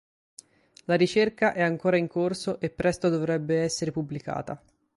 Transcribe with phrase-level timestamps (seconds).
[0.85, 4.59] La ricerca è ancora in corso e presto dovrebbe essere pubblicata.